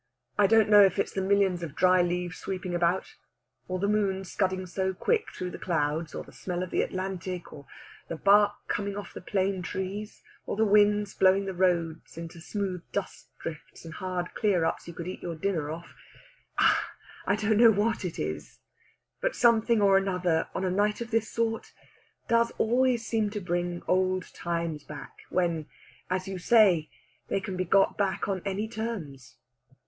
"I 0.35 0.47
don't 0.47 0.67
know 0.67 0.81
if 0.83 0.97
it's 0.97 1.11
the 1.11 1.21
millions 1.21 1.61
of 1.61 1.75
dry 1.75 2.01
leaves 2.01 2.35
sweeping 2.37 2.73
about, 2.73 3.13
or 3.67 3.77
the 3.77 3.87
moon 3.87 4.23
scudding 4.25 4.65
so 4.65 4.95
quick 4.95 5.31
through 5.31 5.51
the 5.51 5.59
clouds, 5.59 6.15
or 6.15 6.23
the 6.23 6.31
smell 6.31 6.63
of 6.63 6.71
the 6.71 6.81
Atlantic, 6.81 7.53
or 7.53 7.67
the 8.07 8.15
bark 8.15 8.53
coming 8.67 8.97
off 8.97 9.13
the 9.13 9.21
plane 9.21 9.61
trees, 9.61 10.23
or 10.47 10.57
the 10.57 10.65
wind 10.65 11.13
blowing 11.19 11.45
the 11.45 11.53
roads 11.53 12.17
into 12.17 12.41
smooth 12.41 12.81
dust 12.91 13.29
drifts 13.37 13.85
and 13.85 13.93
hard 13.93 14.33
clear 14.33 14.65
ups 14.65 14.87
you 14.87 14.93
could 14.95 15.07
eat 15.07 15.21
your 15.21 15.35
dinner 15.35 15.69
off 15.69 15.93
I 16.57 17.35
don't 17.35 17.57
know 17.59 17.69
what 17.69 18.03
it 18.03 18.17
is, 18.17 18.57
but 19.21 19.35
something 19.35 19.83
or 19.83 19.97
another 19.97 20.47
on 20.55 20.65
a 20.65 20.71
night 20.71 21.01
of 21.01 21.11
this 21.11 21.29
sort 21.29 21.73
does 22.27 22.49
always 22.57 23.05
seem 23.05 23.29
to 23.29 23.39
bring 23.39 23.83
old 23.87 24.33
times 24.33 24.83
back, 24.83 25.15
when, 25.29 25.67
as 26.09 26.27
you 26.27 26.39
say, 26.39 26.89
they 27.27 27.39
can 27.39 27.55
be 27.55 27.65
got 27.65 27.99
back 27.99 28.27
on 28.27 28.41
any 28.45 28.67
terms." 28.67 29.37